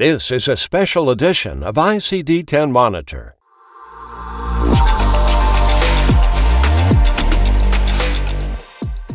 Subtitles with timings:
[0.00, 3.34] This is a special edition of ICD 10 Monitor.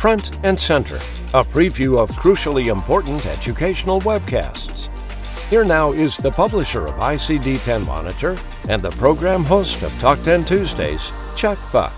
[0.00, 0.96] Front and Center,
[1.34, 4.88] a preview of crucially important educational webcasts.
[5.50, 8.36] Here now is the publisher of ICD 10 Monitor
[8.68, 11.92] and the program host of Talk 10 Tuesdays, Chuck Buck.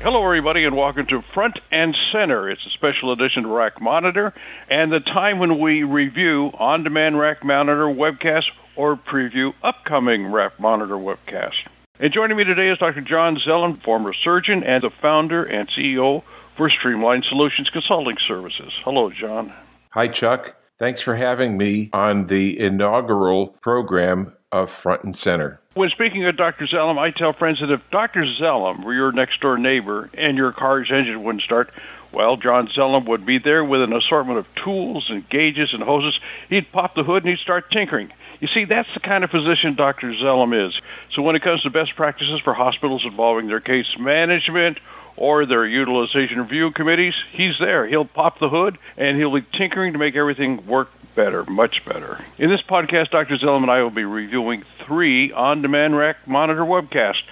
[0.00, 2.48] Hello, everybody, and welcome to Front and Center.
[2.48, 4.32] It's a special edition of RAC Monitor
[4.70, 10.60] and the time when we review on demand RAC Monitor webcasts or preview upcoming RAC
[10.60, 11.66] Monitor webcasts.
[11.98, 13.00] And joining me today is Dr.
[13.00, 18.72] John Zelem, former surgeon and the founder and CEO for Streamline Solutions Consulting Services.
[18.84, 19.52] Hello, John.
[19.90, 20.54] Hi, Chuck.
[20.78, 25.60] Thanks for having me on the inaugural program of Front and Center.
[25.74, 26.66] When speaking of Dr.
[26.66, 28.22] Zelem, I tell friends that if Dr.
[28.22, 31.70] Zelem were your next door neighbor and your car's engine wouldn't start,
[32.10, 36.18] well, John Zelem would be there with an assortment of tools and gauges and hoses.
[36.48, 38.10] He'd pop the hood and he'd start tinkering.
[38.40, 40.12] You see, that's the kind of physician Dr.
[40.12, 40.80] Zelem is.
[41.10, 44.78] So when it comes to best practices for hospitals involving their case management
[45.16, 47.86] or their utilization review committees, he's there.
[47.86, 52.24] He'll pop the hood and he'll be tinkering to make everything work better, much better.
[52.38, 53.36] In this podcast, Dr.
[53.38, 57.24] Zelem and I will be reviewing three on-demand RAC monitor webcasts.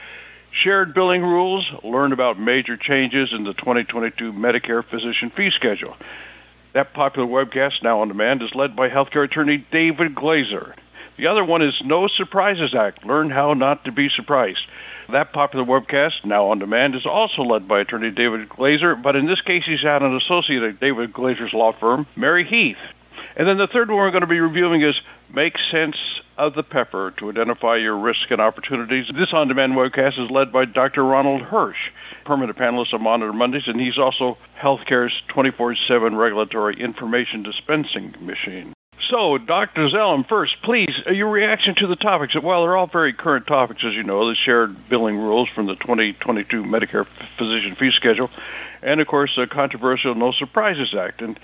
[0.50, 5.96] Shared billing rules, learn about major changes in the 2022 Medicare physician fee schedule.
[6.72, 10.74] That popular webcast, now on demand, is led by healthcare attorney David Glaser.
[11.16, 14.66] The other one is No Surprises Act, learn how not to be surprised.
[15.08, 19.26] That popular webcast, now on demand, is also led by attorney David Glaser, but in
[19.26, 22.78] this case he's at an associate at David Glaser's law firm, Mary Heath.
[23.36, 24.98] And then the third one we're going to be reviewing is
[25.32, 29.08] Make Sense of the Pepper to identify your risks and opportunities.
[29.08, 31.04] This on-demand webcast is led by Dr.
[31.04, 31.90] Ronald Hirsch,
[32.24, 38.72] permanent panelist on Monitor Mondays, and he's also healthcare's 24-7 regulatory information dispensing machine.
[38.98, 39.88] So, Dr.
[39.88, 42.34] Zelem, first, please, uh, your reaction to the topics.
[42.34, 45.76] Well, they're all very current topics, as you know, the shared billing rules from the
[45.76, 48.30] 2022 Medicare physician fee schedule,
[48.82, 51.20] and, of course, the controversial No Surprises Act.
[51.20, 51.38] And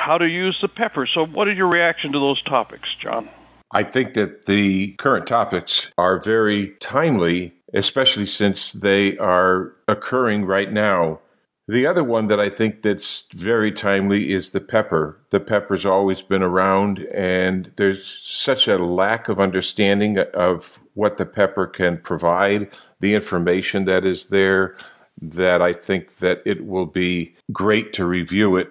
[0.00, 1.06] how to use the pepper.
[1.06, 3.28] So, what is your reaction to those topics, John?
[3.72, 10.72] I think that the current topics are very timely, especially since they are occurring right
[10.72, 11.20] now.
[11.68, 15.20] The other one that I think that's very timely is the pepper.
[15.30, 21.26] The pepper's always been around and there's such a lack of understanding of what the
[21.26, 22.68] pepper can provide,
[22.98, 24.76] the information that is there
[25.22, 28.68] that I think that it will be great to review it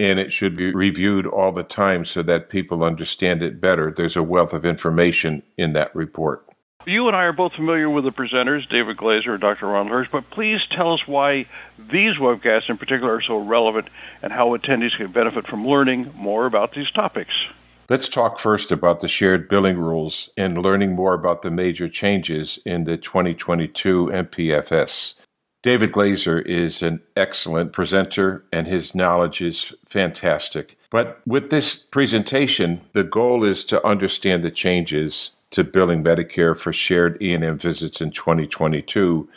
[0.00, 3.90] and it should be reviewed all the time so that people understand it better.
[3.90, 6.46] There's a wealth of information in that report.
[6.86, 9.66] You and I are both familiar with the presenters, David Glaser and Dr.
[9.66, 11.44] Ron Hirsch, but please tell us why
[11.78, 13.88] these webcasts in particular are so relevant
[14.22, 17.48] and how attendees can benefit from learning more about these topics.
[17.90, 22.58] Let's talk first about the shared billing rules and learning more about the major changes
[22.64, 25.16] in the 2022 MPFS.
[25.62, 30.78] David Glaser is an excellent presenter and his knowledge is fantastic.
[30.88, 36.72] But with this presentation, the goal is to understand the changes to billing Medicare for
[36.72, 39.28] shared E&M visits in 2022,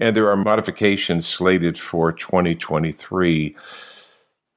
[0.00, 3.54] and there are modifications slated for 2023.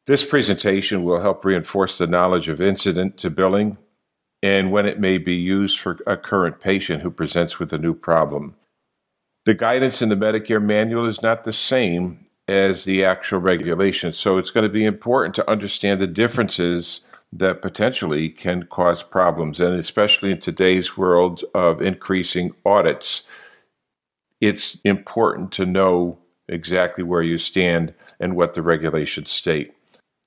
[0.07, 3.77] This presentation will help reinforce the knowledge of incident to billing
[4.41, 7.93] and when it may be used for a current patient who presents with a new
[7.93, 8.55] problem.
[9.45, 14.37] The guidance in the Medicare manual is not the same as the actual regulations, so
[14.37, 17.01] it's going to be important to understand the differences
[17.33, 23.23] that potentially can cause problems, and especially in today's world of increasing audits,
[24.41, 29.73] it's important to know exactly where you stand and what the regulations state.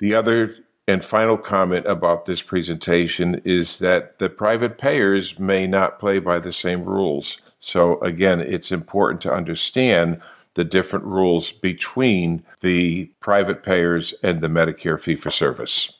[0.00, 0.56] The other
[0.88, 6.40] and final comment about this presentation is that the private payers may not play by
[6.40, 7.38] the same rules.
[7.66, 10.20] So, again, it's important to understand
[10.52, 15.90] the different rules between the private payers and the Medicare fee for service.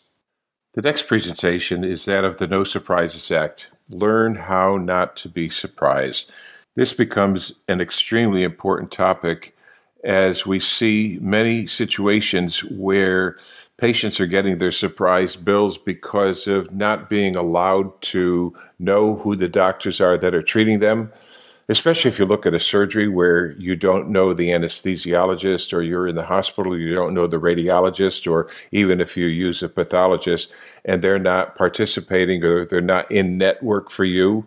[0.75, 5.49] The next presentation is that of the No Surprises Act Learn How Not to Be
[5.49, 6.31] Surprised.
[6.75, 9.57] This becomes an extremely important topic
[10.05, 13.39] as we see many situations where
[13.79, 19.49] patients are getting their surprise bills because of not being allowed to know who the
[19.49, 21.11] doctors are that are treating them
[21.69, 26.09] especially if you look at a surgery where you don't know the anesthesiologist or you're
[26.09, 30.53] in the hospital, you don't know the radiologist, or even if you use a pathologist
[30.85, 34.47] and they're not participating or they're not in network for you,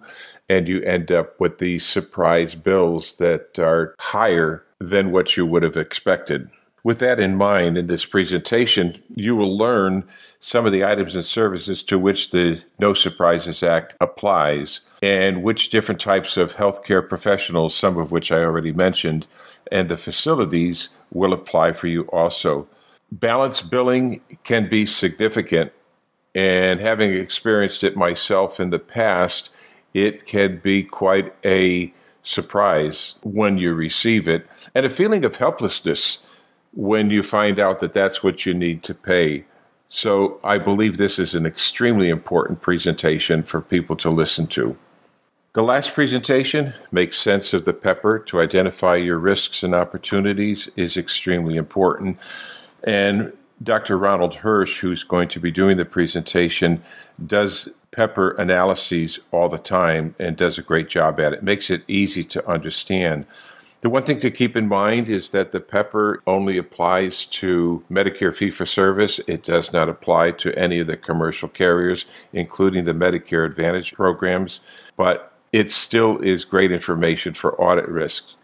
[0.50, 5.64] and you end up with these surprise bills that are higher than what you would
[5.64, 6.50] have expected.
[6.84, 10.08] With that in mind, in this presentation, you will learn
[10.40, 15.70] some of the items and services to which the No Surprises Act applies and which
[15.70, 19.28] different types of healthcare professionals, some of which I already mentioned,
[19.72, 22.68] and the facilities will apply for you also.
[23.12, 25.72] Balance billing can be significant,
[26.36, 29.50] and having experienced it myself in the past,
[29.94, 31.94] it can be quite a
[32.24, 34.46] surprise when you receive it
[34.76, 36.20] and a feeling of helplessness
[36.74, 39.46] when you find out that that's what you need to pay.
[39.90, 44.78] So I believe this is an extremely important presentation for people to listen to.
[45.58, 50.98] The last presentation, Make Sense of the Pepper to Identify Your Risks and Opportunities, is
[50.98, 52.20] extremely important.
[52.84, 53.34] And
[53.64, 53.98] Dr.
[53.98, 56.84] Ronald Hirsch, who's going to be doing the presentation,
[57.26, 61.42] does pepper analyses all the time and does a great job at it.
[61.42, 63.26] Makes it easy to understand.
[63.82, 68.36] The one thing to keep in mind is that the pepper only applies to Medicare
[68.36, 69.20] fee for service.
[69.26, 74.60] It does not apply to any of the commercial carriers, including the Medicare Advantage programs,
[74.98, 78.36] but it still is great information for audit risks.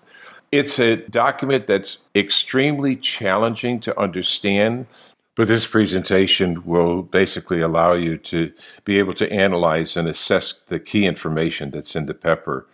[0.52, 4.88] It's a document that's extremely challenging to understand,
[5.36, 8.52] but this presentation will basically allow you to
[8.84, 12.66] be able to analyze and assess the key information that's in the pepper.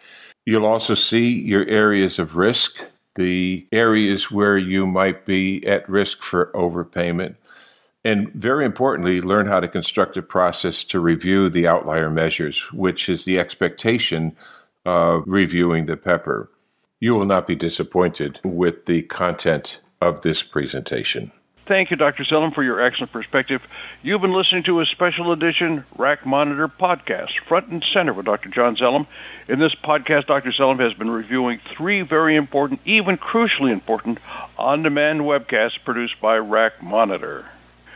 [0.45, 2.77] You'll also see your areas of risk,
[3.15, 7.35] the areas where you might be at risk for overpayment,
[8.03, 13.09] and very importantly, learn how to construct a process to review the outlier measures, which
[13.09, 14.35] is the expectation
[14.85, 16.49] of reviewing the pepper.
[16.99, 21.31] You will not be disappointed with the content of this presentation.
[21.65, 22.23] Thank you, Dr.
[22.23, 23.67] Zelem, for your excellent perspective.
[24.01, 28.49] You've been listening to a special edition RAC Monitor podcast, Front and Center with Dr.
[28.49, 29.05] John Zelem.
[29.47, 30.49] In this podcast, Dr.
[30.49, 34.17] Zelem has been reviewing three very important, even crucially important,
[34.57, 37.45] on-demand webcasts produced by RAC Monitor.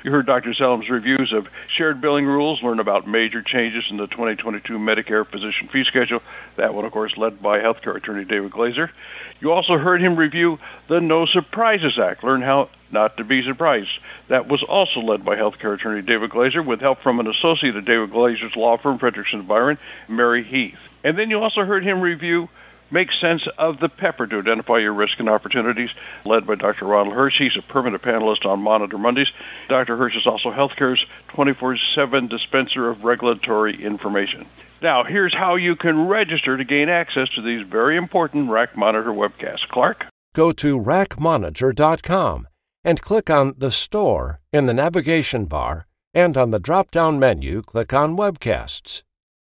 [0.03, 0.53] You heard Dr.
[0.53, 5.69] Zelem's reviews of shared billing rules, learn about major changes in the 2022 Medicare physician
[5.69, 6.21] fee schedule.
[6.57, 8.91] That one, of course, led by healthcare attorney David Glaser.
[9.39, 13.99] You also heard him review the No Surprises Act, learn how not to be surprised.
[14.27, 17.85] That was also led by healthcare attorney David Glaser with help from an associate of
[17.85, 19.77] David Glaser's law firm, Fredrikson Byron,
[20.09, 20.79] Mary Heath.
[21.05, 22.49] And then you also heard him review
[22.93, 25.89] Make sense of the pepper to identify your risk and opportunities,
[26.25, 26.85] led by Dr.
[26.85, 27.39] Ronald Hirsch.
[27.39, 29.31] He's a permanent panelist on Monitor Mondays.
[29.67, 29.97] Dr.
[29.97, 34.45] Hirsch is also healthcare's 24 7 dispenser of regulatory information.
[34.79, 39.09] Now, here's how you can register to gain access to these very important RAC Monitor
[39.09, 39.67] webcasts.
[39.67, 40.05] Clark?
[40.35, 42.47] Go to racmonitor.com
[42.83, 47.63] and click on the Store in the navigation bar, and on the drop down menu,
[47.63, 49.01] click on Webcasts.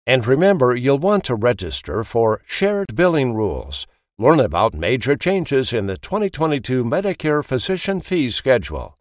[0.07, 3.87] And remember, you'll want to register for Shared Billing Rules.
[4.19, 8.97] Learn about major changes in the 2022 Medicare Physician Fee Schedule,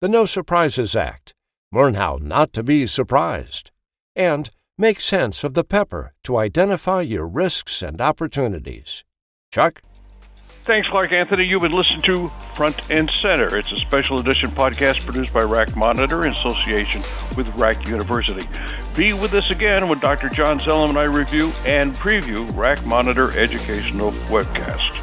[0.00, 1.32] the No Surprises Act.
[1.72, 3.70] Learn how not to be surprised.
[4.14, 9.04] And make sense of the pepper to identify your risks and opportunities.
[9.50, 9.80] Chuck?
[10.64, 11.44] Thanks, Clark Anthony.
[11.44, 13.56] You've been listening to Front and Center.
[13.56, 17.02] It's a special edition podcast produced by RAC Monitor in association
[17.36, 18.48] with RAC University.
[18.94, 20.28] Be with us again when Dr.
[20.28, 24.98] John Zelem and I review and preview RAC Monitor Educational Webcast.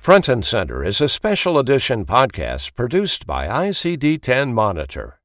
[0.00, 5.19] Front and Center is a special edition podcast produced by ICD 10 Monitor.